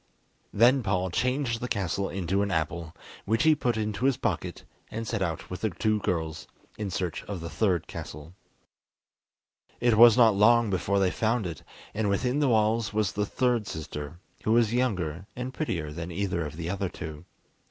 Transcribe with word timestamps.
Then 0.51 0.81
Paul 0.81 1.11
changed 1.11 1.59
the 1.61 1.67
castle 1.67 2.09
into 2.09 2.41
an 2.41 2.49
apple, 2.49 2.95
which 3.25 3.43
he 3.43 3.53
put 3.53 3.77
into 3.77 4.05
his 4.05 4.17
pocket, 4.17 4.63
and 4.89 5.07
set 5.07 5.21
out 5.21 5.51
with 5.51 5.61
the 5.61 5.69
two 5.69 5.99
girls 5.99 6.47
in 6.75 6.89
search 6.89 7.23
of 7.25 7.39
the 7.39 7.51
third 7.51 7.85
castle. 7.85 8.33
It 9.79 9.95
was 9.99 10.17
not 10.17 10.33
long 10.35 10.71
before 10.71 10.97
they 10.97 11.11
found 11.11 11.45
it, 11.45 11.61
and 11.93 12.09
within 12.09 12.39
the 12.39 12.49
walls 12.49 12.91
was 12.91 13.11
the 13.11 13.27
third 13.27 13.67
sister, 13.67 14.17
who 14.43 14.53
was 14.53 14.73
younger 14.73 15.27
and 15.35 15.53
prettier 15.53 15.91
than 15.91 16.11
either 16.11 16.47
of 16.47 16.55
the 16.57 16.67
other 16.67 16.89
two. 16.89 17.23